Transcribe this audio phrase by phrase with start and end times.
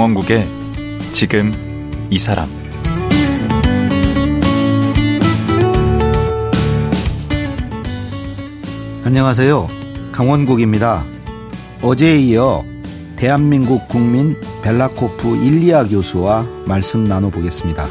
[0.00, 0.48] 강원국의
[1.12, 1.52] 지금
[2.08, 2.48] 이 사람
[9.04, 9.68] 안녕하세요.
[10.10, 11.04] 강원국입니다.
[11.82, 12.64] 어제에 이어
[13.16, 17.86] 대한민국 국민 벨라코프 일리아 교수와 말씀 나눠보겠습니다.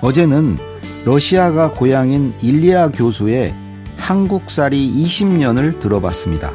[0.00, 0.56] 어제는
[1.04, 3.54] 러시아가 고향인 일리아 교수의
[3.98, 6.50] 한국살이 20년을 들어봤습니다.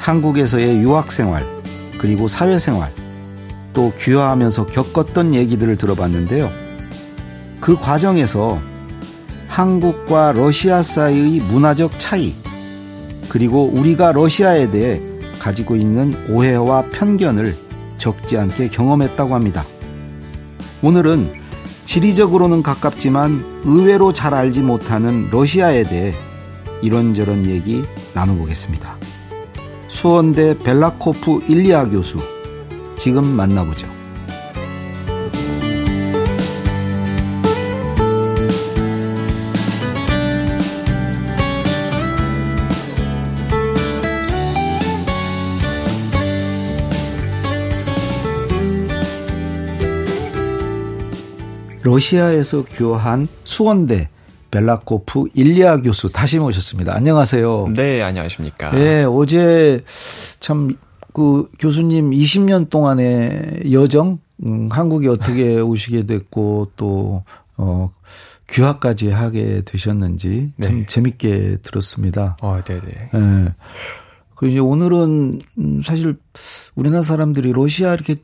[0.00, 1.44] 한국에서의 유학생활,
[1.98, 2.90] 그리고 사회생활,
[3.72, 6.50] 또 귀화하면서 겪었던 얘기들을 들어봤는데요.
[7.60, 8.60] 그 과정에서
[9.48, 12.34] 한국과 러시아 사이의 문화적 차이,
[13.28, 15.00] 그리고 우리가 러시아에 대해
[15.38, 17.56] 가지고 있는 오해와 편견을
[17.96, 19.64] 적지 않게 경험했다고 합니다.
[20.82, 21.32] 오늘은
[21.84, 26.14] 지리적으로는 가깝지만 의외로 잘 알지 못하는 러시아에 대해
[26.82, 27.82] 이런저런 얘기
[28.14, 28.96] 나눠보겠습니다.
[29.88, 32.18] 수원대 벨라코프 일리아 교수,
[32.98, 33.86] 지금 만나보죠.
[51.82, 54.10] 러시아에서 교한 수원대
[54.50, 56.94] 벨라코프 일리아 교수 다시 모셨습니다.
[56.94, 57.72] 안녕하세요.
[57.74, 58.70] 네, 안녕하십니까.
[58.72, 59.82] 네, 어제
[60.40, 60.76] 참
[61.18, 67.24] 그 교수님 20년 동안의 여정, 음, 한국에 어떻게 오시게 됐고 또,
[67.56, 67.90] 어,
[68.48, 70.86] 귀화까지 하게 되셨는지 참 네.
[70.86, 72.36] 재밌게 들었습니다.
[72.40, 72.80] 어, 네네.
[72.80, 73.08] 네.
[73.12, 73.54] 네.
[74.36, 76.16] 그리고 이제 오늘은 음, 사실
[76.76, 78.14] 우리나라 사람들이 러시아 이렇게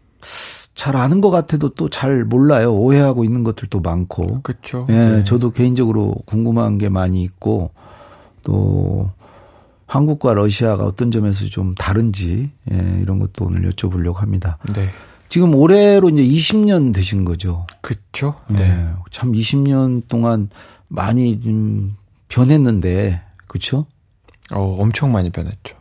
[0.76, 2.72] 잘 아는 것 같아도 또 잘 몰라요.
[2.75, 4.43] 오해하고 있는 것들도 많고.
[4.43, 4.87] 그렇죠.
[4.88, 5.25] 예, 네.
[5.25, 7.72] 저도 개인적으로 궁금한 게 많이 있고
[8.44, 9.11] 또
[9.94, 14.59] 한국과 러시아가 어떤 점에서 좀 다른지 예, 이런 것도 오늘 여쭤보려고 합니다.
[14.75, 14.88] 네.
[15.28, 17.65] 지금 올해로 이제 20년 되신 거죠.
[17.81, 18.34] 그렇죠.
[18.50, 18.93] 예, 네.
[19.12, 20.49] 참 20년 동안
[20.88, 21.97] 많이 좀
[22.28, 23.87] 변했는데 그렇죠?
[24.53, 25.77] 어, 엄청 많이 변했죠.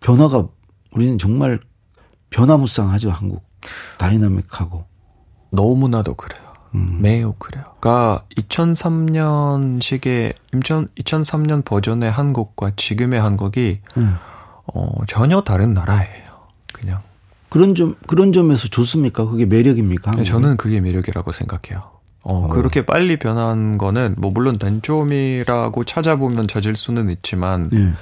[0.00, 0.48] 변화가
[0.90, 1.60] 우리는 정말
[2.30, 3.44] 변화무쌍하죠, 한국.
[3.98, 4.84] 다이나믹하고.
[5.50, 6.51] 너무나도 그래요.
[6.74, 6.98] 음.
[7.00, 7.64] 매우 그래요.
[7.80, 14.16] 그러니까 2003년식의 2003년 버전의 한국과 지금의 한국이 음.
[14.66, 16.32] 어, 전혀 다른 나라예요.
[16.72, 17.00] 그냥
[17.48, 19.26] 그런 점 그런 점에서 좋습니까?
[19.26, 20.12] 그게 매력입니까?
[20.12, 20.28] 한국이?
[20.28, 21.92] 저는 그게 매력이라고 생각해요.
[22.24, 27.92] 어, 어, 그렇게 빨리 변한 거는 뭐 물론 단점이라고 찾아보면 찾을 수는 있지만 네.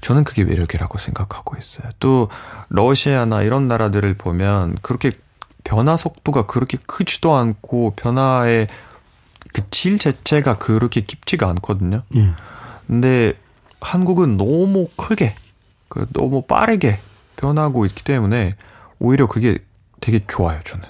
[0.00, 1.88] 저는 그게 매력이라고 생각하고 있어요.
[2.00, 2.28] 또
[2.70, 5.12] 러시아나 이런 나라들을 보면 그렇게
[5.64, 12.02] 변화 속도가 그렇게 크지도 않고 변화의 그 질 자체가 그렇게 깊지가 않거든요.
[12.08, 12.30] 네.
[12.86, 13.34] 근데
[13.80, 15.34] 한국은 너무 크게
[15.88, 16.98] 그 너무 빠르게
[17.36, 18.54] 변하고 있기 때문에
[18.98, 19.58] 오히려 그게
[20.00, 20.84] 되게 좋아요, 저는.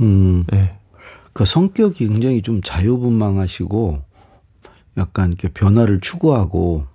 [0.00, 0.44] 음.
[0.52, 0.78] 네.
[1.32, 4.02] 그 성격이 굉장히 좀 자유분방하시고
[4.96, 6.86] 약간 이렇게 변화를 추구하고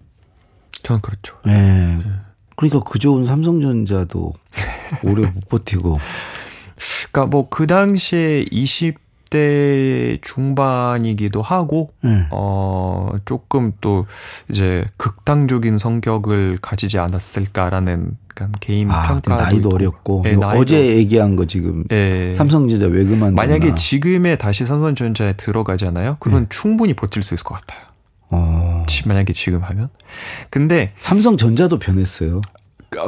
[0.83, 1.37] 저는 그렇죠.
[1.47, 1.51] 예.
[1.51, 1.99] 네.
[2.55, 4.33] 그러니까 그 좋은 삼성전자도
[5.03, 5.97] 오래 못 버티고.
[7.11, 12.25] 그러니까 뭐 그 당시에 20대 중반이기도 하고 네.
[12.31, 14.05] 어 조금 또
[14.49, 19.75] 이제 극단적인 성격을 가지지 않았을까라는 약간 개인 아, 평가 나이도 있고.
[19.75, 20.59] 어렸고 네, 나이도.
[20.61, 22.33] 어제 얘기한 거 지금 네.
[22.35, 26.17] 삼성전자 왜 그만 만약에 지금에 다시 삼성전자에 들어가잖아요.
[26.19, 26.49] 그러면 네.
[26.49, 27.81] 충분히 버틸 수 있을 것 같아요.
[28.29, 28.83] 어.
[29.05, 29.89] 만약에 지금 하면
[30.49, 32.41] 근데 삼성전자도 변했어요.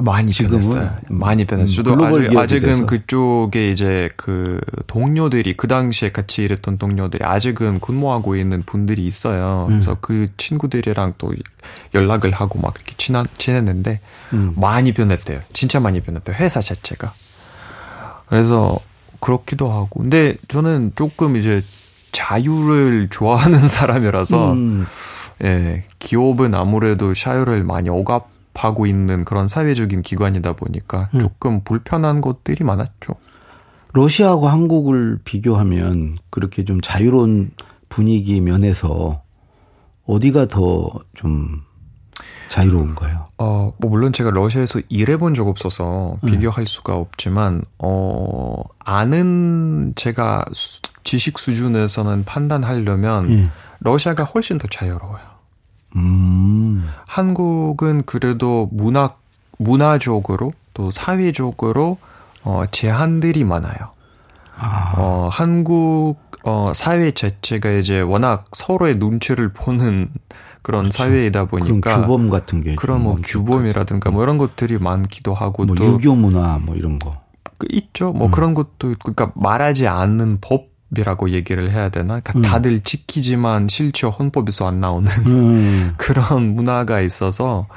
[0.04, 0.90] 많이 변했어요.
[1.08, 1.94] 많이 변했어요.
[1.94, 8.64] 음, 아직, 아직은 그쪽에 이제 그 동료들이 그 당시에 같이 일했던 동료들이 아직은 근무하고 있는
[8.64, 9.68] 분들이 있어요.
[9.70, 9.76] 음.
[9.76, 11.34] 그래서 그 친구들이랑 또
[11.94, 14.00] 연락을 하고 막 이렇게 친한, 친했는데
[14.34, 14.54] 음.
[14.56, 15.42] 많이 변했대요.
[15.54, 16.36] 진짜 많이 변했대요.
[16.38, 17.12] 회사 자체가.
[18.28, 18.78] 그래서
[19.20, 20.02] 그렇기도 하고.
[20.02, 21.64] 근데 저는 조금 이제
[22.12, 24.86] 자유를 좋아하는 사람이라서 음.
[25.44, 31.20] 예, 기업은 아무래도 샤유를 많이 억압 하고 있는 그런 사회적인 기관이다 보니까 음.
[31.20, 33.16] 조금 불편한 것들이 많았죠.
[33.94, 37.52] 러시아하고 한국을 비교하면 그렇게 좀 자유로운
[37.90, 39.22] 분위기 면에서
[40.06, 41.62] 어디가 더 좀
[42.50, 43.28] 자유로운가요?
[43.38, 46.28] 어, 뭐 물론 제가 러시아에서 일해본 적 없어서 음.
[46.30, 53.52] 비교할 수가 없지만 어 아는 제가 수, 지식 수준에서는 판단하려면 음.
[53.80, 55.35] 러시아가 훨씬 더 자유로워요.
[55.96, 56.90] 음.
[57.06, 59.12] 한국은 그래도 문화
[59.58, 61.98] 문화적으로 또 사회적으로
[62.44, 63.92] 어 제한들이 많아요.
[64.58, 64.94] 아.
[64.98, 70.10] 어 한국 어 사회 자체가 이제 워낙 서로의 눈치를 보는
[70.62, 70.98] 그런 그렇죠.
[70.98, 75.86] 사회이다 보니까 규범 같은 게 그런 뭐 규범이라든가 뭐 이런 것들이 많기도 하고 뭐 또
[75.86, 78.12] 유교 문화 뭐 이런 거그 있죠.
[78.12, 78.32] 뭐 음.
[78.32, 80.75] 그런 것도 있고, 그러니까 말하지 않는 법.
[80.96, 82.20] 이라고 얘기를 해야 되나?
[82.20, 82.42] 그러니까 음.
[82.42, 85.94] 다들 지키지만 실제 헌법에서 안 나오는 음.
[85.98, 87.68] 그런 문화가 있어서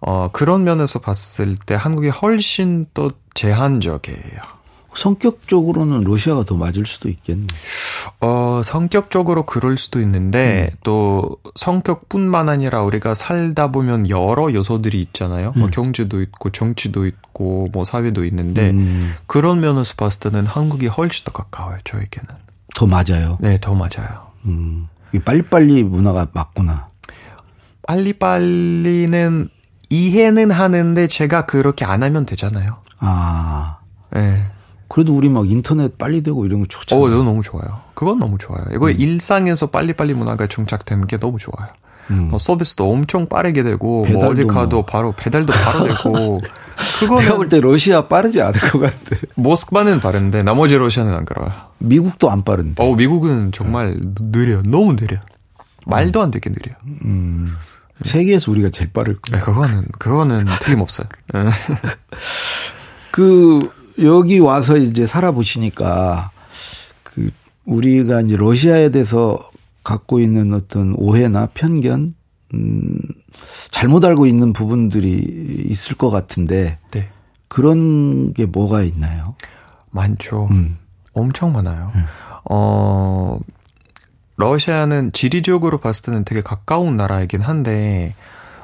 [0.00, 4.56] 어 그런 면에서 봤을 때 한국이 훨씬 또 제한적이에요.
[4.96, 7.46] 성격적으로는 러시아가 더 맞을 수도 있겠네.
[8.20, 10.76] 어, 성격적으로 그럴 수도 있는데, 음.
[10.82, 15.48] 또 성격뿐만 아니라 우리가 살다 보면 여러 요소들이 있잖아요.
[15.48, 15.60] 뭐 음.
[15.60, 19.14] 뭐 경제도 있고, 정치도 있고, 뭐 사회도 있는데, 음.
[19.26, 22.45] 그런 면에서 봤을 때는 한국이 훨씬 더 가까워요, 저에게는.
[22.76, 23.38] 더 맞아요?
[23.40, 24.14] 네, 더 맞아요.
[24.44, 24.86] 음.
[25.24, 26.90] 빨리빨리 문화가 맞구나.
[27.88, 29.48] 빨리빨리는
[29.88, 32.76] 이해는 하는데 제가 그렇게 안 하면 되잖아요.
[32.98, 33.78] 아.
[34.12, 34.42] 네.
[34.88, 37.02] 그래도 우리 막 인터넷 빨리 되고 이런 거 좋잖아요.
[37.02, 37.80] 어, 너무 좋아요.
[37.94, 38.62] 그건 너무 좋아요.
[38.74, 38.94] 이거 음.
[38.98, 41.70] 일상에서 빨리빨리 문화가 정착되는 게 너무 좋아요.
[42.10, 42.28] 음.
[42.30, 44.84] 뭐 서비스도 엄청 빠르게 되고 뭐 어디 가도 뭐.
[44.84, 46.40] 바로 배달도 바로 되고
[47.00, 49.16] 그거 내가 볼 때 러시아 빠르지 않을 것 같아.
[49.34, 51.52] 모스크바는 빠른데 나머지 러시아는 안 그래요.
[51.78, 52.82] 미국도 안 빠른데.
[52.82, 53.98] 어 미국은 정말
[54.32, 55.18] 느려 너무 느려.
[55.86, 56.74] 말도 안 되게 느려.
[57.04, 57.52] 음.
[58.02, 59.38] 세계에서 우리가 제일 빠를 거야.
[59.38, 61.06] 네, 그거는 그거는 틀림없어요.
[63.10, 63.70] 그
[64.02, 66.30] 여기 와서 이제 살아보시니까
[67.02, 67.30] 그
[67.64, 69.50] 우리가 이제 러시아에 대해서
[69.86, 72.08] 갖고 있는 어떤 오해나 편견,
[72.54, 72.98] 음,
[73.70, 75.12] 잘못 알고 있는 부분들이
[75.68, 77.08] 있을 것 같은데 네.
[77.46, 79.36] 그런 게 뭐가 있나요?
[79.90, 80.48] 많죠.
[80.50, 80.76] 음.
[81.14, 81.92] 엄청 많아요.
[81.94, 82.04] 음.
[82.50, 83.38] 어,
[84.36, 88.16] 러시아는 지리적으로 봤을 때는 되게 가까운 나라이긴 한데,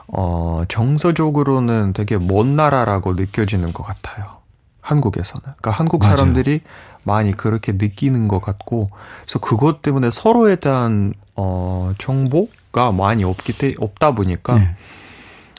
[0.08, 4.42] 어, 정서적으로는 되게 먼 나라라고 느껴지는 것 같아요.
[4.80, 5.42] 한국에서는.
[5.42, 6.91] 그러니까 한국 사람들이 맞아요.
[7.04, 8.90] 많이 그렇게 느끼는 것 같고,
[9.22, 14.76] 그래서 그것 때문에 서로에 대한, 어, 정보가 많이 없기 때, 없다 보니까, 네.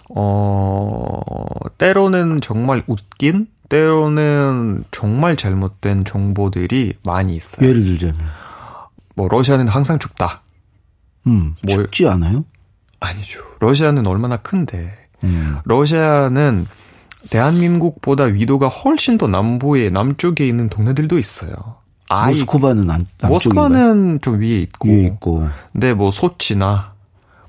[0.09, 1.19] 어,
[1.77, 7.67] 때로는 정말 웃긴, 때로는 정말 잘못된 정보들이 많이 있어요.
[7.67, 8.17] 예를 들자면.
[9.15, 10.41] 뭐, 러시아는 항상 춥다.
[11.27, 12.45] 음, 뭐, 춥지 않아요?
[12.99, 13.41] 아니죠.
[13.59, 14.97] 러시아는 얼마나 큰데.
[15.23, 15.57] 음.
[15.65, 16.65] 러시아는
[17.29, 21.53] 대한민국보다 위도가 훨씬 더 남부에 남쪽에 있는 동네들도 있어요.
[22.09, 25.47] 아이, 모스크바는 남, 모스크바는 좀 위에 있고, 위에 있고.
[25.71, 26.93] 근데 뭐 소치나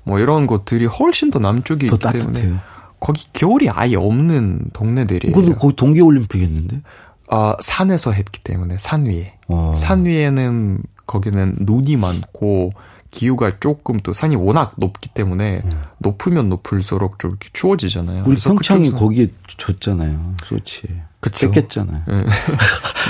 [0.03, 2.33] 뭐 이런 곳들이 훨씬 더 남쪽에 더 있기 따뜻해요.
[2.33, 2.59] 때문에
[2.99, 5.35] 거기 겨울이 아예 없는 동네들이에요.
[5.35, 6.81] 근데 거기 동계 올림픽했는데?
[7.27, 9.73] 아 산에서 했기 때문에 산 위에 어.
[9.75, 12.73] 산 위에는 거기는 눈이 많고
[13.15, 15.71] 기후가 조금 또 산이 워낙 높기 때문에 음.
[15.99, 18.23] 높으면 높을수록 좀 이렇게 추워지잖아요.
[18.27, 19.27] 우리 평창이 거기에
[19.57, 20.35] 줬잖아요.
[20.43, 20.81] 소치.
[21.21, 21.49] 그쵸.
[21.49, 22.03] 뺐겠잖아요.
[22.07, 22.23] 네.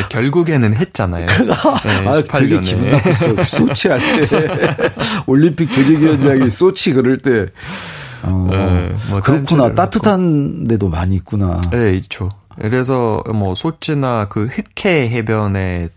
[0.10, 1.26] 결국에는 했잖아요.
[1.26, 3.44] 네, 아, 되게 기분 나빴어.
[3.44, 4.28] 소치 할 때.
[5.26, 7.48] 올림픽 조직위원장이 소치 그럴 때.
[8.24, 9.74] 어, 네, 뭐 그렇구나.
[9.74, 11.60] 따뜻한 데도 많이 있구나.
[11.72, 12.30] 네, 있죠.
[12.62, 15.90] 그래서 뭐 소치나 그 흑해 해변에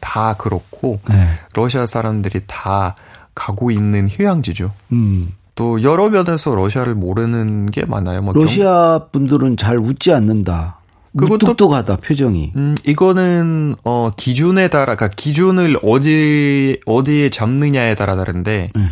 [0.00, 1.28] 다 그렇고 네.
[1.54, 2.94] 러시아 사람들이 다
[3.36, 4.72] 가고 있는 휴양지죠.
[4.90, 5.32] 음.
[5.54, 8.22] 또 여러 면에서 러시아를 모르는 게 많아요.
[8.22, 9.08] 뭐 러시아 경...
[9.12, 10.80] 분들은 잘 웃지 않는다.
[11.16, 12.52] 그것도 똑똑하다 표정이.
[12.56, 18.90] 음, 이거는 어 기준에 따라 그러니까 기준을 어디 어디에 잡느냐에 따라 다른데 음.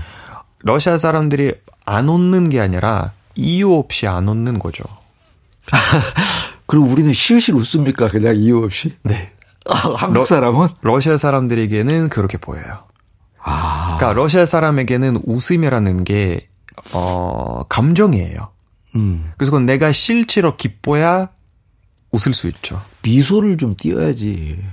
[0.60, 1.52] 러시아 사람들이
[1.84, 4.84] 안 웃는 게 아니라 이유 없이 안 웃는 거죠.
[6.66, 8.08] 그럼 우리는 실실 웃습니까?
[8.08, 8.94] 그냥 이유 없이?
[9.02, 9.32] 네.
[9.96, 12.84] 한국 사람은 러, 러시아 사람들에게는 그렇게 보여요.
[13.44, 13.96] 아.
[13.98, 16.48] 그러니까 러시아 사람에게는 웃음이라는 게
[16.94, 18.48] 어, 감정이에요.
[18.96, 19.30] 음.
[19.36, 21.28] 그래서 그건 내가 실제로 기뻐야
[22.10, 22.80] 웃을 수 있죠.
[23.02, 24.64] 미소를 좀 띄어야지.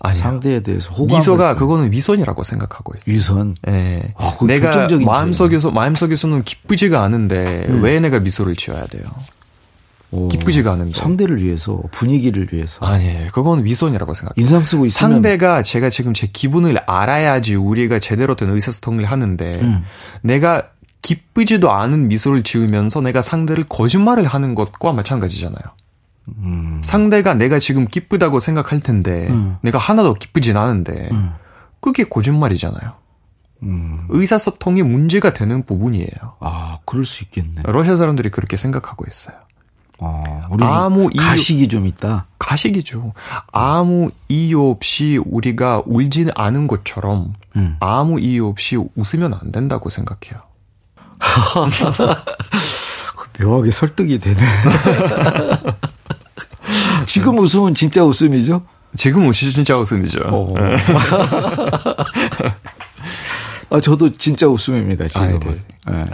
[0.00, 3.14] 아니 상대에 대해서 호감 미소가 그거는 위선이라고 생각하고 있어요.
[3.14, 3.56] 위선.
[3.66, 3.72] 예.
[3.72, 4.14] 네.
[4.16, 7.82] 아, 내가 마음속에서 마음속에서는 기쁘지가 않은데 음.
[7.82, 9.04] 왜 내가 미소를 지어야 돼요?
[10.12, 10.92] 오, 기쁘지가 않은 데.
[10.92, 12.84] 상대를 위해서, 분위기를 위해서.
[12.86, 14.34] 아니, 그건 위선이라고 생각해요.
[14.36, 15.12] 인상 쓰고 있으면.
[15.12, 19.84] 상대가 제가 지금 제 기분을 알아야지 우리가 제대로 된 의사소통을 하는데, 음.
[20.22, 20.70] 내가
[21.02, 25.62] 기쁘지도 않은 미소를 지으면서 내가 상대를 거짓말을 하는 것과 마찬가지잖아요.
[26.38, 26.80] 음.
[26.84, 29.56] 상대가 내가 지금 기쁘다고 생각할 텐데, 음.
[29.62, 31.32] 내가 하나도 기쁘진 않은데, 음.
[31.80, 32.92] 그게 거짓말이잖아요.
[33.62, 34.06] 음.
[34.08, 36.36] 의사소통이 문제가 되는 부분이에요.
[36.40, 37.62] 아, 그럴 수 있겠네.
[37.64, 39.36] 러시아 사람들이 그렇게 생각하고 있어요.
[39.98, 42.26] 어, 아무 이유, 가식이 좀 있다.
[42.38, 43.14] 가식이죠.
[43.52, 47.76] 아무 이유 없이 우리가 울지는 않은 것처럼 음.
[47.80, 50.40] 아무 이유 없이 웃으면 안 된다고 생각해요.
[53.40, 54.36] 묘하게 설득이 되네.
[57.06, 58.62] 지금 웃음은 진짜 웃음이죠?
[58.96, 60.20] 지금 웃이 진짜 웃음이죠.
[60.24, 60.48] 어.
[60.56, 60.76] 네.
[63.70, 65.40] 아, 저도 진짜 웃음입니다, 지금.
[65.86, 66.04] 아, 네.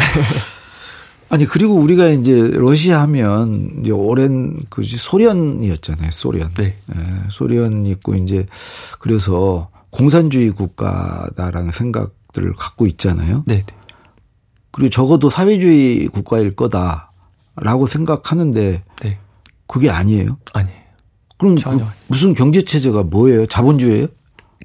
[1.33, 1.37] 네.
[1.37, 6.11] 아니 그리고 우리가 이제 러시아 하면 이제 오랜 그 소련이었잖아요.
[6.13, 6.53] 소련.
[6.55, 6.77] 네.
[6.87, 6.97] 네.
[7.31, 8.47] 소련이 있고 이제
[8.99, 13.45] 그래서 공산주의 국가다라는 생각들을 갖고 있잖아요.
[13.47, 13.65] 네.
[13.67, 13.67] 네.
[14.73, 19.19] 그리고 적어도 사회주의 국가일 거다라고 생각하는데 네.
[19.67, 20.37] 그게 아니에요.
[20.53, 20.83] 아니에요.
[21.39, 23.47] 그럼 그 무슨 경제 체제가 뭐예요?
[23.47, 24.07] 자본주의예요?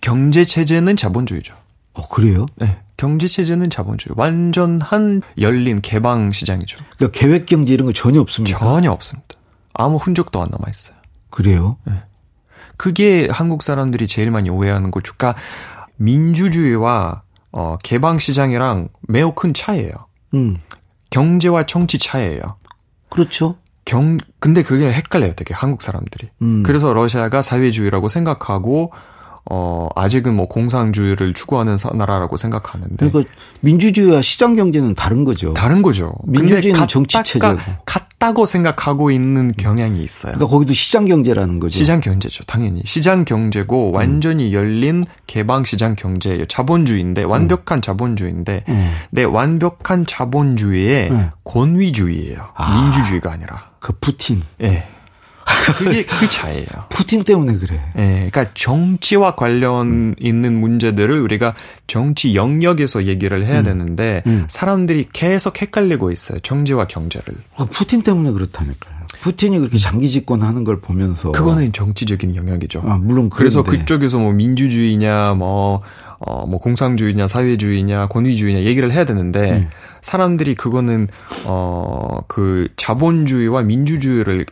[0.01, 1.55] 경제 체제는 자본주의죠.
[1.97, 2.45] 어 그래요?
[2.55, 2.79] 네.
[2.95, 4.13] 경제 체제는 자본주의.
[4.17, 6.77] 완전 한 열린 개방 시장이죠.
[6.97, 8.57] 그러니까 계획 경제 이런 거 전혀 없습니다.
[8.57, 9.27] 전혀 없습니다.
[9.73, 10.95] 아무 흔적도 안 남아 있어요.
[11.29, 11.77] 그래요?
[11.85, 11.93] 네.
[12.77, 15.13] 그게 한국 사람들이 제일 많이 오해하는 거죠.
[15.17, 15.39] 그러니까
[15.97, 19.93] 민주주의와 어, 개방 시장이랑 매우 큰 차이예요.
[20.35, 20.57] 음.
[21.09, 22.41] 경제와 정치 차이예요.
[23.09, 23.57] 그렇죠.
[23.85, 26.29] 경 근데 그게 헷갈려요, 되게 한국 사람들이.
[26.41, 26.63] 음.
[26.63, 28.91] 그래서 러시아가 사회주의라고 생각하고
[29.49, 33.09] 어, 아직은 뭐 공산주의를 추구하는 나라라고 생각하는데.
[33.09, 35.53] 그러니까 민주주의와 시장 경제는 다른 거죠.
[35.53, 36.13] 다른 거죠.
[36.23, 37.57] 민주주의는 정치 체제고.
[37.85, 40.33] 같다고 생각하고 있는 경향이 있어요.
[40.33, 41.77] 그러니까 거기도 시장 경제라는 거죠.
[41.77, 42.43] 시장 경제죠.
[42.43, 42.81] 당연히.
[42.85, 43.95] 시장 경제고 음.
[43.95, 46.45] 완전히 열린 개방 시장 경제예요.
[46.47, 47.81] 자본주의인데 완벽한 음.
[47.81, 48.91] 자본주의인데 음.
[49.11, 51.29] 네, 완벽한 자본주의의 음.
[51.45, 52.49] 권위주의예요.
[52.55, 53.69] 아, 민주주의가 아니라.
[53.79, 54.41] 그 푸틴.
[54.61, 54.67] 예.
[54.67, 54.89] 네.
[55.77, 56.65] 그게 그 차이예요.
[56.89, 57.81] 푸틴 때문에 그래.
[57.97, 60.15] 예, 그러니까 정치와 관련 음.
[60.19, 61.53] 있는 문제들을 우리가
[61.87, 63.63] 정치 영역에서 얘기를 해야 음.
[63.63, 64.45] 되는데 음.
[64.47, 66.39] 사람들이 계속 헷갈리고 있어요.
[66.39, 67.35] 정치와 경제를.
[67.55, 68.97] 아, 푸틴 때문에 그렇다니까요.
[69.19, 72.83] 푸틴이 그렇게 장기 집권하는 걸 보면서 그거는 정치적인 영역이죠.
[72.85, 75.81] 아, 물론 그래서 그쪽에서 뭐 민주주의냐 뭐
[76.19, 79.69] 어, 뭐 공상주의냐 사회주의냐 권위주의냐 얘기를 해야 되는데 음.
[80.01, 81.07] 사람들이 그거는
[81.47, 84.45] 어, 그 자본주의와 민주주의를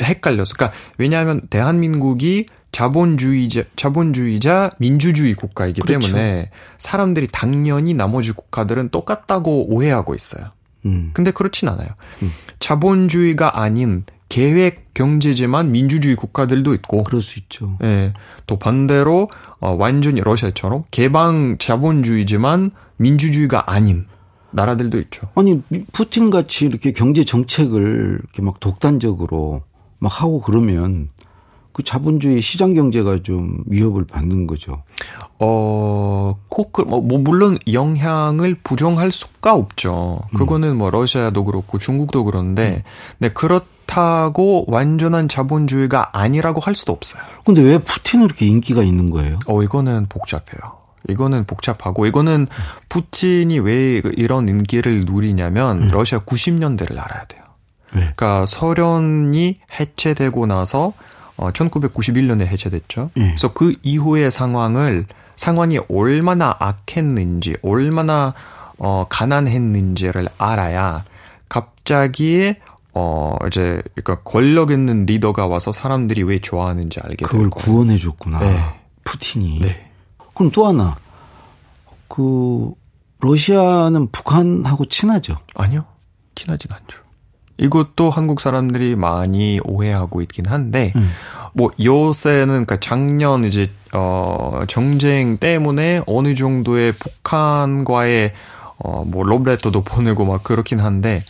[0.00, 0.54] 헷갈려서.
[0.54, 6.06] 그러니까 왜냐하면 대한민국이 자본주의자, 자본주의자 민주주의 국가이기 그렇죠.
[6.06, 10.50] 때문에 사람들이 당연히 나머지 국가들은 똑같다고 오해하고 있어요.
[10.86, 11.10] 음.
[11.12, 11.88] 근데 그렇진 않아요.
[12.22, 12.32] 음.
[12.58, 17.04] 자본주의가 아닌 계획 경제지만 민주주의 국가들도 있고.
[17.04, 17.76] 그럴 수 있죠.
[17.82, 18.14] 예.
[18.46, 19.28] 또 반대로
[19.60, 24.06] 어, 완전히 러시아처럼 개방 자본주의지만 민주주의가 아닌
[24.52, 25.28] 나라들도 있죠.
[25.34, 29.62] 아니 푸틴 같이 이렇게 경제 정책을 이렇게 막 독단적으로
[30.02, 31.08] 막 하고 그러면
[31.72, 34.82] 그 자본주의 시장 경제가 좀 위협을 받는 거죠.
[35.38, 40.20] 어, 코크, 뭐, 뭐, 물론 영향을 부정할 수가 없죠.
[40.36, 42.90] 그거는 뭐, 러시아도 그렇고 중국도 그런데, 음.
[43.18, 47.22] 네, 그렇다고 완전한 자본주의가 아니라고 할 수도 없어요.
[47.44, 49.38] 근데 왜 푸틴은 이렇게 인기가 있는 거예요?
[49.46, 50.82] 어, 이거는 복잡해요.
[51.08, 52.48] 이거는 복잡하고, 이거는
[52.90, 55.88] 푸틴이 왜 이런 인기를 누리냐면, 음.
[55.88, 57.41] 러시아 90년대를 알아야 돼요.
[57.92, 58.00] 네.
[58.00, 60.92] 그러니까 소련이 해체되고 나서
[61.36, 63.10] 어 1991년에 해체됐죠.
[63.14, 63.28] 네.
[63.28, 65.06] 그래서 그 이후의 상황을
[65.36, 68.34] 상황이 얼마나 악했는지, 얼마나
[68.78, 71.04] 어 가난했는지를 알아야
[71.48, 72.54] 갑자기
[72.94, 77.50] 어 이제 그러니까 권력 있는 리더가 와서 사람들이 왜 좋아하는지 알게 그걸.
[77.50, 78.40] 구원해 줬구나.
[78.40, 78.60] 네.
[79.04, 79.60] 푸틴이.
[79.60, 79.90] 네.
[80.34, 80.96] 그럼 또 하나.
[82.08, 82.72] 그
[83.20, 85.36] 러시아는 북한하고 친하죠?
[85.54, 85.84] 아니요.
[86.34, 87.01] 친하진 않죠.
[87.62, 91.10] 이것도 한국 사람들이 많이 오해하고 있긴 한데 음.
[91.54, 98.32] 뭐 요새는 그러니까 작년 이제 어 정쟁 때문에 어느 정도의 북한과의
[98.78, 101.22] 어뭐 로브레터도 보내고 막 그렇긴 한데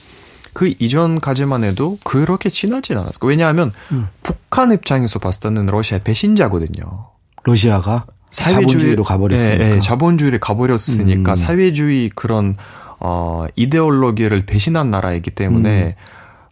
[0.54, 3.28] 그 이전까지만 해도 그렇게 친하진 않았어요.
[3.28, 4.08] 왜냐하면 음.
[4.22, 7.08] 북한 입장에서 봤을 때는 러시아 배신자거든요.
[7.44, 9.58] 러시아가 사회주의, 자본주의로 가버렸으니까.
[9.58, 11.36] 네, 네, 자본주의를 가버렸으니까 음.
[11.36, 12.56] 사회주의 그런
[13.04, 15.92] 어, 이데올로기를 배신한 나라이기 때문에, 음.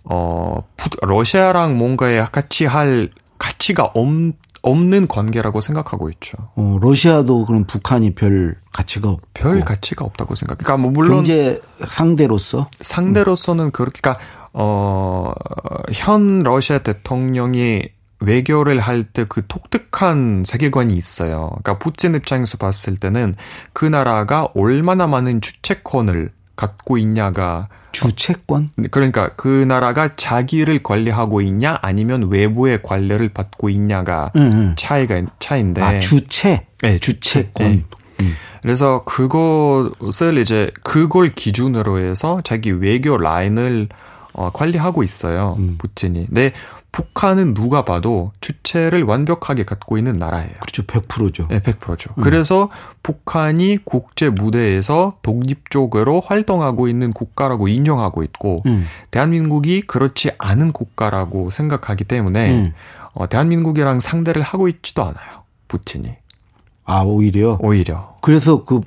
[0.05, 0.67] 어,
[1.03, 4.09] 러시아랑 뭔가에 같이 할 가치가 없,
[4.63, 6.37] 없는 관계라고 생각하고 있죠.
[6.57, 9.21] 어, 러시아도 그럼 북한이 별 가치가 없.
[9.35, 10.59] 별 가치가 없다고 생각.
[10.59, 17.83] 그러니까 뭐 물론 경제 상대로서 상대로서는 그렇게 그러니까 어현 러시아 대통령이
[18.21, 21.49] 외교를 할 때 그 독특한 세계관이 있어요.
[21.63, 23.35] 그러니까 푸틴 입장에서 봤을 때는
[23.73, 28.71] 그 나라가 얼마나 많은 주체권을 갖고 있냐가 주체권?
[28.91, 34.75] 그러니까 그 나라가 자기를 관리하고 있냐 아니면 외부의 관리를 받고 있냐가 음, 음.
[34.77, 35.83] 차이가 차인데.
[35.83, 36.67] 아 주체.
[36.83, 37.67] 네, 주체권.
[37.67, 37.85] 네.
[38.23, 38.35] 음.
[38.63, 43.89] 그래서 그것을 이제 그걸 기준으로 해서 자기 외교 라인을
[44.33, 45.57] 어, 관리하고 있어요.
[45.59, 45.77] 음.
[45.79, 46.27] 푸틴이.
[46.27, 46.53] 근데
[46.93, 50.55] 북한은 누가 봐도 주체를 완벽하게 갖고 있는 나라예요.
[50.61, 50.83] 그렇죠.
[50.83, 51.47] 100%죠.
[51.49, 52.15] 네, 100%죠.
[52.17, 52.23] 음.
[52.23, 52.69] 그래서
[53.03, 58.87] 북한이 국제 무대에서 독립적으로 활동하고 있는 국가라고 인정하고 있고 음.
[59.11, 62.73] 대한민국이 그렇지 않은 국가라고 생각하기 때문에 음.
[63.13, 65.45] 어, 대한민국이랑 상대를 하고 있지도 않아요.
[65.69, 66.17] 푸틴이.
[66.85, 67.57] 아, 오히려?
[67.61, 68.17] 오히려.
[68.21, 68.81] 그래서 그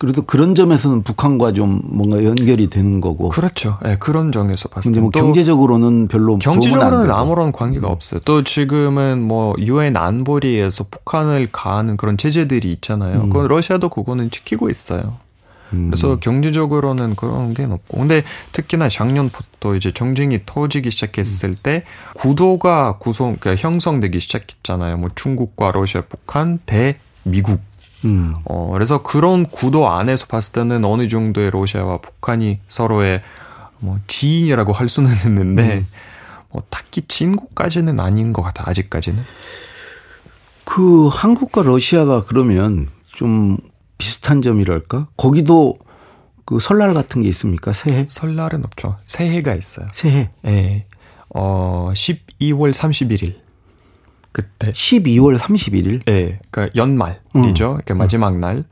[0.00, 3.28] 그래도 그런 점에서는 북한과 좀 뭔가 연결이 되는 거고.
[3.28, 3.76] 그렇죠.
[3.82, 4.98] 네, 그런 점에서 봤을 때.
[4.98, 7.92] 뭐 경제적으로는 별로 경제적으로는 아무런 관계가 음.
[7.92, 8.20] 없어요.
[8.24, 13.24] 또 지금은 뭐 유엔 안보리에서 북한을 가하는 그런 제재들이 있잖아요.
[13.24, 13.28] 음.
[13.28, 15.18] 그건 러시아도 그거는 지키고 있어요.
[15.74, 15.90] 음.
[15.90, 17.98] 그래서 경제적으로는 그런 게 없고.
[17.98, 21.54] 근데 특히나 작년부터 이제 정쟁이 터지기 시작했을 음.
[21.62, 24.96] 때 구도가 구성, 그러니까 형성되기 시작했잖아요.
[24.96, 27.60] 뭐 중국과 러시아, 북한 대 미국.
[28.04, 28.34] 음.
[28.44, 33.22] 어, 그래서 그런 구도 안에서 봤을 때는 어느 정도의 러시아와 북한이 서로의
[33.78, 35.86] 뭐 지인이라고 할 수는 있는데 음.
[36.50, 39.24] 뭐 딱히 친구까지는 아닌 것 같아 아직까지는.
[40.64, 43.56] 그 한국과 러시아가 그러면 좀
[43.98, 45.08] 비슷한 점이랄까?
[45.16, 45.76] 거기도
[46.44, 47.72] 그 설날 같은 게 있습니까?
[47.72, 48.06] 새해?
[48.08, 48.96] 설날은 없죠.
[49.04, 49.88] 새해가 있어요.
[49.92, 50.30] 새해.
[50.44, 50.50] 예.
[50.50, 50.86] 네.
[51.34, 53.36] 어, 12월 31일.
[54.32, 56.02] 그때 12월 31일?
[56.08, 56.12] 예.
[56.12, 57.20] 네, 그러니까 연말이죠.
[57.36, 57.52] 음.
[57.54, 58.64] 그러니까 마지막 날.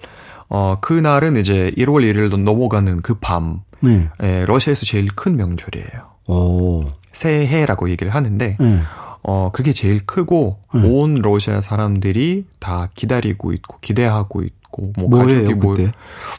[0.48, 3.60] 어, 그날은 이제 1월 1일도 넘어가는 그 밤.
[3.80, 4.08] 네.
[4.22, 6.08] 예, 러시아에서 제일 큰 명절이에요.
[6.28, 6.84] 오.
[7.12, 8.80] 새해라고 얘기를 하는데 네.
[9.22, 10.80] 어, 그게 제일 크고 네.
[10.88, 15.90] 온 러시아 사람들이 다 기다리고 있고 기대하고 있고 뭐 가족이 모여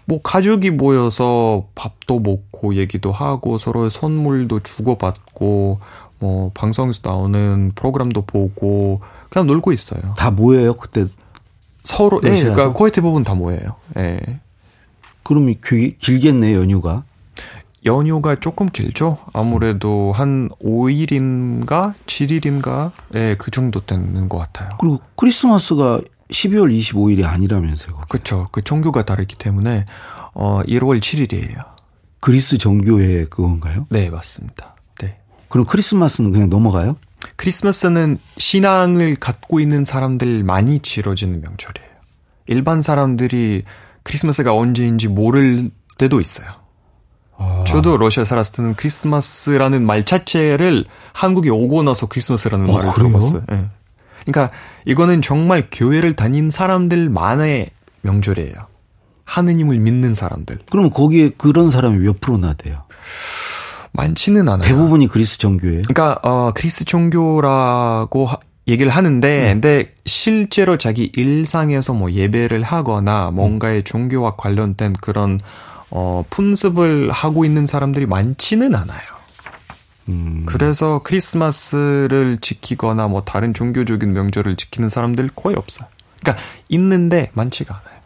[0.05, 5.79] 뭐 가족이 모여서 밥도 먹고 얘기도 하고 서로 선물도 주고받고
[6.19, 10.13] 뭐 방송에서 나오는 프로그램도 보고 그냥 놀고 있어요.
[10.17, 11.05] 다 모여요 그때
[11.83, 13.75] 서로 예, 그러니까 거의 대부분 다 모여요.
[13.97, 14.19] 예.
[15.23, 17.03] 그럼 길, 길겠네 연휴가.
[17.85, 19.17] 연휴가 조금 길죠.
[19.31, 24.69] 아무래도 한 5일인가 7일인가 예, 그 정도 되는 것 같아요.
[24.79, 28.01] 그리고 크리스마스가 12월 25일이 아니라면서요.
[28.09, 28.49] 그렇죠.
[28.51, 29.85] 그 종교가 다르기 때문에
[30.33, 31.63] 어 1월 7일이에요.
[32.19, 33.85] 그리스 정교회 그건가요?
[33.89, 34.75] 네, 맞습니다.
[35.49, 36.95] 그럼 크리스마스는 그냥 넘어가요?
[37.35, 41.89] 크리스마스는 신앙을 갖고 있는 사람들 많이 치러지는 명절이에요.
[42.47, 43.63] 일반 사람들이
[44.03, 46.47] 크리스마스가 언제인지 모를 때도 있어요.
[47.37, 47.63] 아.
[47.67, 53.09] 저도 러시아 살았을 때는 크리스마스라는 말 자체를 한국에 오고 나서 크리스마스라는 어, 말을 그래요?
[53.09, 53.43] 들어봤어요.
[53.49, 53.69] 네.
[54.25, 57.69] 그러니까 이거는 정말 교회를 다닌 사람들만의
[58.01, 58.67] 명절이에요.
[59.25, 60.59] 하느님을 믿는 사람들.
[60.69, 62.83] 그러면 거기에 그런 사람이 몇 프로나 돼요?
[63.91, 64.67] 많지는 않아요.
[64.67, 65.81] 대부분이 그리스 종교예요.
[65.87, 69.53] 그러니까 어 그리스 종교라고 하, 얘기를 하는데 네.
[69.53, 75.39] 근데 실제로 자기 일상에서 뭐 예배를 하거나 뭔가의 종교와 관련된 그런
[75.89, 79.19] 어 풍습을 하고 있는 사람들이 많지는 않아요.
[80.09, 80.43] 음.
[80.45, 85.87] 그래서 크리스마스를 지키거나 뭐 다른 종교적인 명절을 지키는 사람들 거의 없어요.
[86.19, 87.99] 그러니까 있는데 많지가 않아요.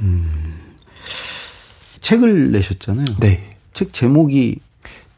[0.00, 0.56] 음.
[2.00, 3.16] 책을 내셨잖아요.
[3.20, 3.56] 네.
[3.72, 4.60] 책 제목이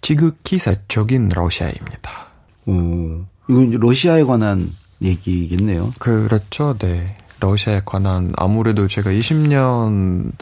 [0.01, 2.29] 지극히 사적인 러시아입니다.
[2.69, 5.93] 음, 이건 러시아에 관한 얘기겠네요.
[5.99, 7.17] 그렇죠, 네.
[7.41, 10.33] 러시아에 관한 아무래도 제가 20년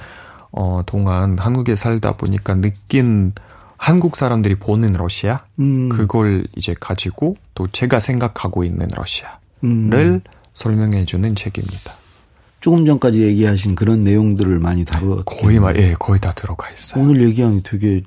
[0.52, 3.32] 어, 동안 한국에 살다 보니까 느낀
[3.76, 5.90] 한국 사람들이 보는 러시아 음.
[5.90, 10.20] 그걸 이제 가지고 또 제가 생각하고 있는 러시아를 음.
[10.54, 11.92] 설명해 주는 책입니다.
[12.66, 17.00] 조금 전까지 얘기하신 그런 내용들을 많이 다루었 거의 말, 예, 거의 다 들어가 있어요.
[17.04, 18.02] 오늘 얘기하니 되게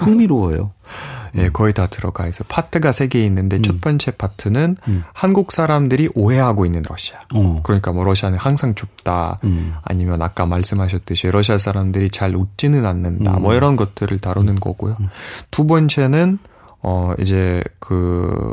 [0.00, 0.70] 흥미로워요.
[1.38, 2.44] 예, 거의 다 들어가 있어요.
[2.46, 3.62] 파트가 세 개 있는데 음.
[3.62, 5.02] 첫 번째 파트는 음.
[5.14, 7.20] 한국 사람들이 오해하고 있는 러시아.
[7.34, 7.60] 어.
[7.62, 9.38] 그러니까 뭐 러시아는 항상 춥다.
[9.44, 9.72] 음.
[9.82, 13.38] 아니면 아까 말씀하셨듯이 러시아 사람들이 잘 웃지는 않는다.
[13.38, 13.56] 뭐 음.
[13.56, 14.98] 이런 것들을 다루는 거고요.
[15.00, 15.08] 음.
[15.50, 16.38] 두 번째는
[16.82, 18.52] 어 이제 그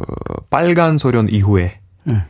[0.50, 2.24] 빨간 소련 이후에 네.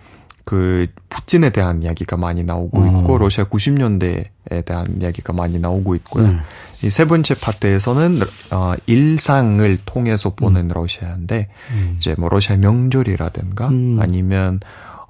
[0.49, 3.17] 그 푸틴에 대한 이야기가 많이 나오고 있고 어.
[3.19, 6.25] 러시아 90년대에 대한 이야기가 많이 나오고 있고요.
[6.25, 6.39] 음.
[6.81, 10.73] 이세 번째 파트에서는 어 일상을 통해서 보는 음.
[10.73, 11.95] 러시아인데 음.
[11.97, 13.99] 이제 뭐 러시아 명절이라든가 음.
[14.01, 14.59] 아니면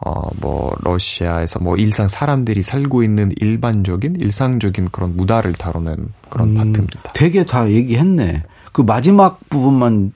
[0.06, 6.56] 어 뭐 러시아에서 뭐 일상 사람들이 살고 있는 일반적인 일상적인 그런 문화를 다루는 그런 음.
[6.56, 7.13] 파트입니다.
[7.13, 8.43] 되게 다 얘기했네.
[8.73, 10.12] 그 마지막 부분만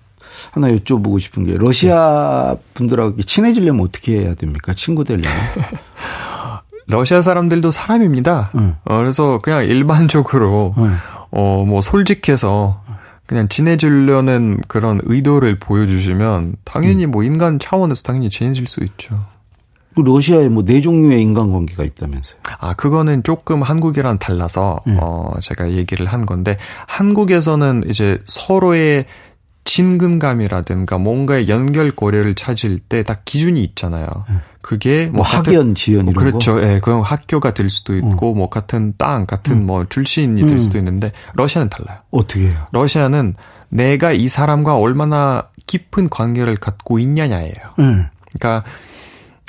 [0.52, 4.74] 하나 여쭤보고 싶은 게 러시아 분들하고 친해지려면 어떻게 해야 됩니까?
[4.76, 5.32] 친구 되려면?
[6.88, 8.52] 러시아 사람들도 사람입니다.
[8.56, 8.76] 응.
[8.86, 10.96] 어, 그래서 그냥 일반적으로 응.
[11.32, 12.82] 어, 뭐 솔직해서
[13.26, 17.12] 그냥 친해지려는 그런 의도를 보여주시면 당연히 응.
[17.12, 19.18] 뭐 인간 차원에서 당연히 친해질 수 있죠.
[19.96, 22.40] 그 러시아에 뭐 네 종류의 인간관계가 있다면서요?
[22.60, 29.06] 아 그거는 조금 한국이랑 달라서 어 제가 얘기를 한 건데 한국에서는 이제 서로의
[29.66, 34.08] 친근감이라든가 뭔가의 연결고리를 찾을 때 딱 기준이 있잖아요.
[34.30, 34.36] 네.
[34.62, 36.62] 그게 뭐, 뭐 학연, 지연 이런 그렇죠.
[36.64, 38.34] 예, 네, 그건 학교가 될 수도 있고 어.
[38.34, 39.66] 뭐 같은 땅, 같은 음.
[39.66, 40.60] 뭐 출신이 될 음.
[40.60, 41.98] 수도 있는데 러시아는 달라요.
[42.12, 42.68] 어떻게 해요?
[42.72, 43.36] 러시아는
[43.70, 47.54] 내가 이 사람과 얼마나 깊은 관계를 갖고 있냐냐예요.
[47.80, 48.08] 음.
[48.40, 48.64] 그러니까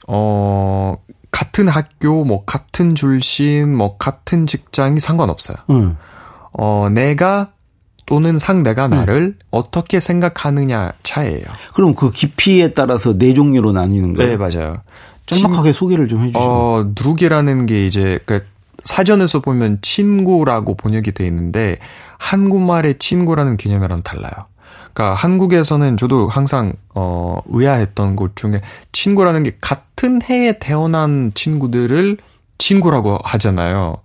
[0.08, 0.96] 어
[1.30, 5.56] 같은 학교, 뭐 같은 출신, 뭐 같은 직장이 상관없어요.
[5.70, 5.96] 음.
[6.52, 7.50] 어, 내가
[8.06, 8.96] 또는 상대가 네.
[8.96, 11.44] 나를 어떻게 생각하느냐 차이예요.
[11.74, 14.30] 그럼 그 깊이에 따라서 네 종류로 나뉘는 거예요?
[14.30, 14.82] 네, 맞아요.
[15.26, 16.42] 짤막하게 친, 소개를 좀 해주시면.
[16.46, 18.40] 어, 누룩이라는 게 이제 그
[18.84, 21.78] 사전에서 보면 친구라고 번역이 돼 있는데
[22.18, 24.32] 한국말의 친구라는 개념이랑 달라요.
[24.92, 28.60] 그러니까 한국에서는 저도 항상 어 의아했던 것 중에
[28.92, 32.18] 친구라는 게 같은 해에 태어난 친구들을
[32.58, 33.96] 친구라고 하잖아요.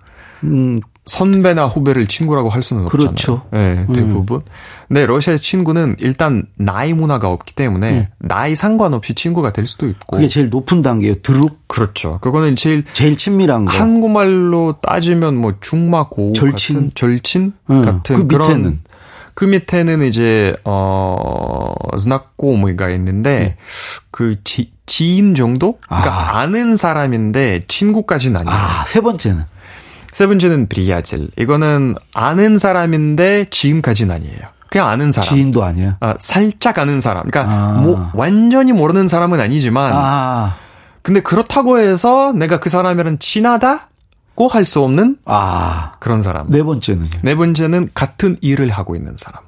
[0.43, 0.79] 음,
[1.09, 3.07] 선배나 후배를 친구라고 할 수는 없잖아요.
[3.07, 3.41] 그렇죠.
[3.51, 4.41] 네, 대부분.
[4.41, 4.45] 음.
[4.87, 8.07] 근데 러시아의 친구는 일단 나이 문화가 없기 때문에 음.
[8.19, 10.17] 나이 상관없이 친구가 될 수도 있고.
[10.17, 11.21] 그게 제일 높은 단계예요.
[11.21, 11.67] 드룩.
[11.67, 12.19] 그렇죠.
[12.19, 13.71] 그거는 제일 제일 친밀한 거.
[13.71, 17.81] 한국말로 따지면 뭐 중마 고 절친 같은 절친 음.
[17.81, 18.79] 같은 그 그런 밑에는
[19.33, 23.63] 그 밑에는 이제 어 스나꼬무가 있는데 음.
[24.11, 25.77] 그 지, 지인 정도?
[25.87, 26.39] 그러니까 아.
[26.39, 28.55] 아는 사람인데 친구까지는 아니에요.
[28.55, 29.43] 아, 세 번째는
[30.19, 31.29] 세 번째는 브리아질.
[31.37, 34.37] 이거는 아는 사람인데 지금까지는 아니에요.
[34.69, 35.29] 그냥 아는 사람.
[35.29, 35.95] 지인도 아니야.
[36.01, 37.23] 아, 살짝 아는 사람.
[37.25, 37.79] 그러니까 아.
[37.79, 40.55] 뭐 완전히 모르는 사람은 아니지만 아.
[41.03, 43.87] 근데 그렇다고 해서 내가 그 사람이랑 친하다
[44.35, 45.93] 고 할 수 없는 아.
[45.99, 46.47] 그런 사람.
[46.49, 49.41] 네 번째는 네 번째는 같은 일을 하고 있는 사람.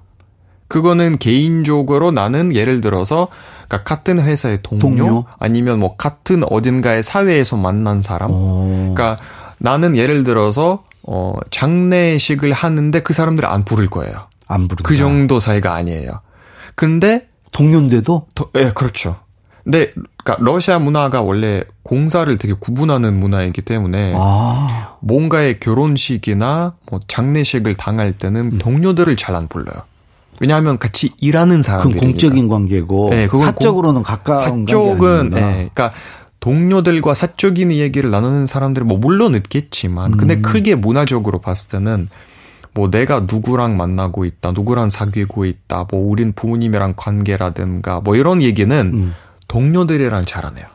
[0.69, 3.27] 그거는 개인적으로 나는 예를 들어서
[3.67, 5.25] 그러니까 같은 회사의 동료, 동료?
[5.38, 8.31] 아니면 뭐 같은 어딘가의 사회에서 만난 사람.
[8.31, 8.93] 오.
[8.95, 9.17] 그러니까
[9.62, 14.28] 나는 예를 들어서 어 장례식을 하는데 그 사람들이 안 부를 거예요.
[14.47, 14.84] 안 부른다.
[14.84, 16.19] 그 정도 사이가 아니에요.
[16.76, 19.17] 근데 동료인데도 예, 네, 그렇죠.
[19.63, 19.93] 근데
[20.24, 24.95] 그러니까 러시아 문화가 원래 공사를 되게 구분하는 문화이기 때문에 아.
[25.02, 28.58] 뭔가의 결혼식이나 뭐 장례식을 당할 때는 음.
[28.58, 29.84] 동료들을 잘 안 불러요.
[30.39, 35.91] 왜냐하면 같이 일하는 사람들이 그건 공적인 관계고 네, 사적으로는 가까운 사적은 네, 그러니까
[36.41, 40.41] 동료들과 사적인 이야기를 나누는 사람들은 뭐 물론 있겠지만 근데 음.
[40.41, 42.10] 크게 문화적으로 봤을 때는
[42.73, 48.75] 뭐 내가 누구랑 만나고 있다, 누구랑 사귀고 있다, 뭐 우린 부모님이랑 관계라든가 뭐 이런 얘기는
[48.93, 49.13] 음.
[49.47, 50.65] 동료들이랑 잘하네요.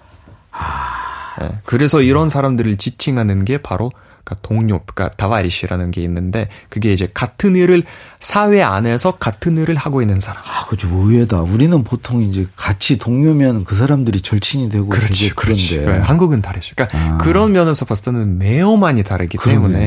[0.53, 1.07] 아...
[1.41, 3.91] 네, 그래서 이런 사람들을 지칭하는 게 바로
[4.27, 7.85] 그러니까 동료, 그러니까 다바리시라는 게 있는데 그게 이제 같은 일을
[8.19, 10.43] 사회 안에서 같은 일을 하고 있는 사람.
[10.45, 11.43] 아, 그죠 의외다.
[11.43, 16.75] 우리는 보통 이제 같이 동료면 그 사람들이 절친이 되고 그렇지, 그런데 네, 한국은 다르죠.
[16.75, 17.19] 그러니까 아.
[17.19, 19.55] 그런 면에서 봤을 때는 매우 많이 다르기 그러네.
[19.55, 19.79] 때문에.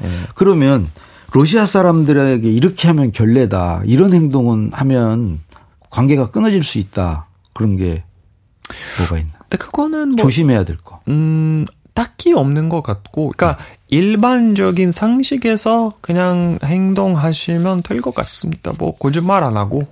[0.00, 0.08] 네.
[0.34, 0.90] 그러면
[1.32, 3.82] 러시아 사람들에게 이렇게 하면 결례다.
[3.84, 5.38] 이런 행동은 하면
[5.90, 7.28] 관계가 끊어질 수 있다.
[7.52, 8.02] 그런 게
[8.98, 9.32] 뭐가 있나?
[9.38, 11.00] 근데 그거는 뭐 조심해야 될 거.
[11.06, 18.72] 음, 딱히 없는 것 같고, 그러니까 일반적인 상식에서 그냥 행동하시면 될 것 같습니다.
[18.78, 19.86] 뭐 거짓말 안 하고.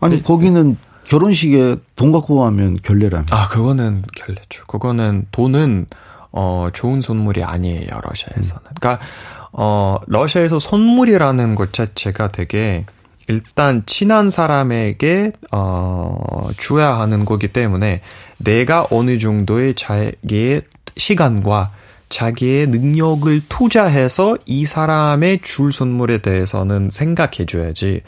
[0.00, 0.22] 아니 네.
[0.22, 3.26] 거기는 결혼식에 돈 갖고 가면 결례라며.
[3.30, 4.64] 아 그거는 결례죠.
[4.66, 5.86] 그거는 돈은
[6.32, 8.62] 어 좋은 선물이 아니에요 러시아에서는.
[8.62, 8.74] 음.
[8.80, 9.04] 그러니까
[9.52, 12.86] 어 러시아에서 선물이라는 것 자체가 되게
[13.28, 18.00] 일단 친한 사람에게 어 줘야 하는 거기 때문에
[18.38, 20.62] 내가 어느 정도의 자기의
[20.96, 21.70] 시간과
[22.10, 28.02] 자기의 능력을 투자해서 이 사람의 줄 선물에 대해서는 생각해 줘야지.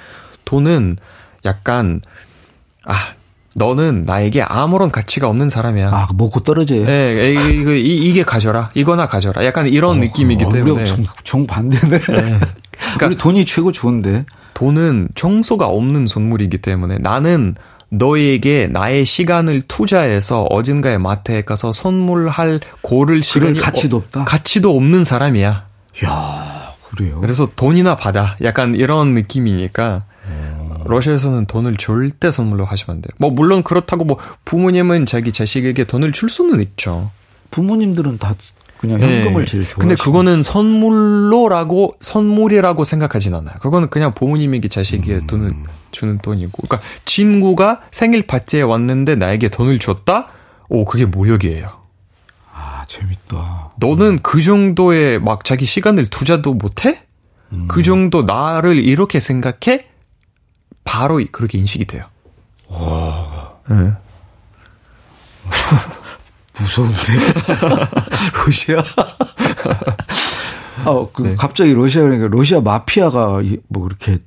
[0.45, 0.97] 돈은
[1.45, 2.01] 약간,
[2.85, 2.95] 아,
[3.55, 5.91] 너는 나에게 아무런 가치가 없는 사람이야.
[5.93, 6.85] 아, 먹고 떨어져요?
[6.85, 8.71] 네, 이거, 이, 이게 가져라.
[8.75, 9.45] 이거나 가져라.
[9.45, 10.85] 약간 이런 어, 느낌이기 어, 때문에.
[10.85, 11.99] 정, 정반대네.
[11.99, 12.01] 네.
[12.01, 14.25] 그러니까 우리 돈이 최고 좋은데.
[14.63, 17.57] 돈은 정소가 없는 선물이기 때문에 나는
[17.89, 24.25] 너에게 나의 시간을 투자해서 어딘가에 마트에 가서 선물할 고를 시간이 가치도 없다.
[24.25, 25.67] 가치도 없는 사람이야.
[26.05, 27.21] 야, 그래요.
[27.21, 28.37] 그래서 돈이나 받아.
[28.41, 30.85] 약간 이런 느낌이니까 어.
[30.87, 33.11] 러시아에서는 돈을 절대 선물로 하시면 안 돼요.
[33.19, 37.11] 뭐 물론 그렇다고 뭐 부모님은 자기 자식에게 돈을 줄 수는 있죠.
[37.51, 38.35] 부모님들은 다
[38.83, 39.51] 그냥 현금을 네.
[39.51, 39.79] 제일 좋아하시는.
[39.79, 43.55] 근데 그거는 선물로라고 선물이라고 생각하진 않아요.
[43.61, 45.27] 그거는 그냥 부모님에게 자식에게 음.
[45.29, 45.53] 돈을
[45.93, 46.51] 주는 돈이고.
[46.67, 50.27] 그러니까 친구가 생일 파티에 왔는데 나에게 돈을 줬다?
[50.69, 51.69] 오, 그게 모욕이에요.
[52.53, 53.71] 아, 재밌다.
[53.77, 57.05] 너는 그 정도의 막 자기 시간을 투자도 못해?
[57.53, 57.69] 음.
[57.69, 59.87] 그 정도 나를 이렇게 생각해?
[60.83, 62.03] 바로 그렇게 인식이 돼요.
[62.67, 63.53] 와.
[63.69, 63.93] 네.
[66.63, 66.97] 무서운데
[68.47, 68.85] 러시아.
[70.85, 71.35] 아, 그 네.
[71.37, 74.19] 갑자기 러시아 그러니까 러시아 마피아가 뭐 그렇게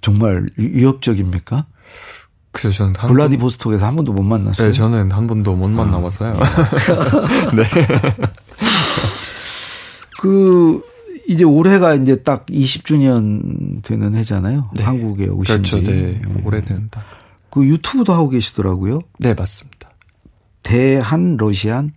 [0.00, 1.66] 정말 위협적입니까?
[2.52, 4.68] 그래서 저는 한 블라디보스톡에서 한 번도 못 만났어요.
[4.68, 6.38] 네, 저는 한 번도 못 만나봐서요.
[6.38, 7.54] 아.
[7.54, 7.64] 네.
[10.20, 10.82] 그
[11.26, 14.70] 이제 올해가 이제 딱 20주년 되는 해잖아요.
[14.74, 14.82] 네.
[14.82, 15.82] 한국에 오신 그렇죠.
[15.82, 16.20] 네.
[16.44, 17.04] 올해는 딱.
[17.50, 19.00] 그 유튜브도 하고 계시더라고요.
[19.18, 19.71] 네, 맞습니다.
[20.62, 21.92] 대한 러시안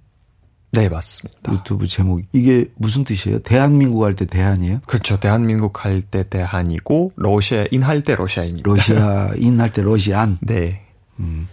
[0.71, 1.53] 네, 맞습니다.
[1.53, 3.39] 유튜브 제목 이게 무슨 뜻이에요?
[3.39, 4.79] 대한민국 할 때 대한이에요?
[4.87, 5.17] 그렇죠.
[5.17, 8.69] 대한민국 할 때 대한이고 러시아인 할 때 러시아인입니다.
[8.69, 10.37] 러시아인 할 때 러시안.
[10.41, 10.81] 네.
[11.19, 11.47] 음.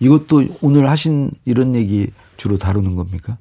[0.00, 3.36] 이것도 오늘 하신 이런 얘기 주로 다루는 겁니까?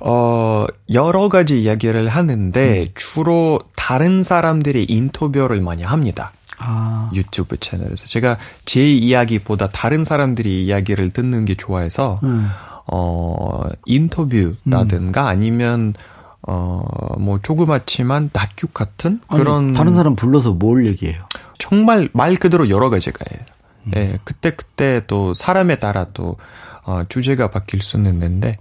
[0.00, 2.86] 어, 여러 가지 이야기를 하는데 음.
[2.94, 6.32] 주로 다른 사람들이 인터뷰를 많이 합니다.
[6.58, 7.10] 아.
[7.14, 12.48] 유튜브 채널에서 제가 제 이야기보다 다른 사람들이 이야기를 듣는 게 좋아해서 음.
[12.90, 15.26] 어 인터뷰라든가 음.
[15.26, 15.94] 아니면
[16.42, 21.26] 어뭐 조그맣지만 다큐 같은 그런 아니, 다른 사람 불러서 뭘 얘기해요?
[21.58, 23.44] 정말 말 그대로 여러 가지가 해요.
[23.86, 23.92] 음.
[23.96, 26.36] 예, 그때 그때 또 사람에 따라 또
[26.84, 28.58] 어, 주제가 바뀔 수는 있는데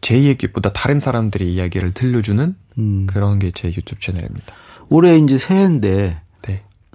[0.00, 3.06] 제 얘기보다 다른 사람들이 이야기를 들려주는 음.
[3.06, 4.54] 그런 게 제 유튜브 채널입니다.
[4.88, 6.20] 올해 이제 새해인데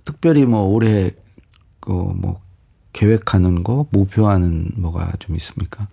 [0.10, 1.12] 특별히 뭐 올해
[1.82, 2.41] 그뭐
[2.93, 5.88] 계획하는 거, 목표하는 뭐가 좀 있습니까?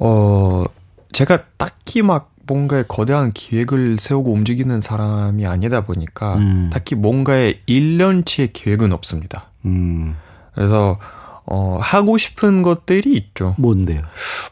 [0.00, 0.64] 어,
[1.12, 6.70] 제가 딱히 막 뭔가에 거대한 기획을 세우고 움직이는 사람이 아니다 보니까 음.
[6.72, 9.46] 딱히 뭔가의 1년치의 계획은 없습니다.
[9.64, 10.16] 음.
[10.52, 10.98] 그래서
[11.46, 13.54] 어, 하고 싶은 것들이 있죠.
[13.58, 14.02] 뭔데요?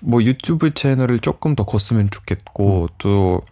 [0.00, 2.88] 뭐 유튜브 채널을 조금 더 컸으면 좋겠고, 음.
[2.98, 3.42] 또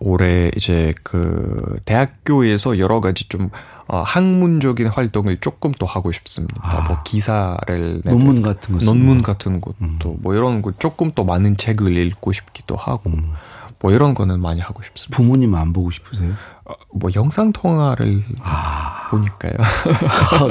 [0.00, 3.50] 올해 이제 그 대학교에서 여러 가지 좀
[3.86, 6.60] 어, 학문적인 활동을 조금 더 하고 싶습니다.
[6.60, 9.98] 아, 뭐 기사를 논문 같은 거 논문 같은 것도 음.
[10.20, 13.32] 뭐 이런 거 조금 더 많은 책을 읽고 싶기도 하고 음.
[13.80, 15.16] 뭐 이런 거는 많이 하고 싶습니다.
[15.16, 16.32] 부모님 안 보고 싶으세요?
[16.64, 18.97] 어, 뭐 영상 통화를 아.
[19.08, 19.52] 보니까요.
[19.58, 20.48] 아,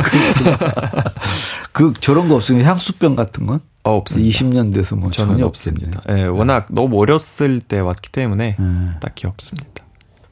[1.72, 3.60] 그 저런 거 없으면 향수병 같은 건?
[3.84, 4.30] 어, 없습니다.
[4.30, 6.02] 20년 돼서 뭐 저는 전혀 없습니다.
[6.10, 8.90] 예, 네, 워낙 너무 어렸을 때 왔기 때문에 네.
[9.00, 9.84] 딱히 없습니다.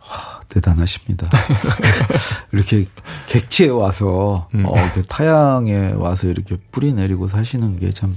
[0.01, 1.29] 와, 대단하십니다.
[2.51, 2.85] 이렇게
[3.27, 4.65] 객지에 와서 음.
[4.67, 8.15] 어, 이렇게 타양에 와서 이렇게 뿌리 내리고 사시는 게 참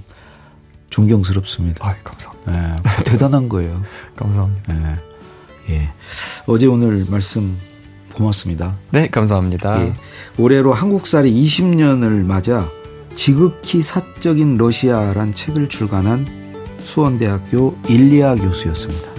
[0.91, 1.87] 존경스럽습니다.
[1.87, 2.53] 아, 감사합니다.
[2.53, 3.83] 네, 대단한 거예요.
[4.17, 4.75] 감사합니다.
[4.75, 4.97] 네.
[5.71, 5.89] 예.
[6.47, 7.59] 어제 오늘 말씀
[8.19, 8.77] 고맙습니다.
[8.91, 9.81] 네, 감사합니다.
[9.83, 9.95] 예.
[10.37, 12.69] 올해로 한국살이 20년을 맞아
[13.15, 16.27] 지극히 사적인 러시아란 책을 출간한
[16.81, 19.18] 수원대학교 일리아 교수였습니다.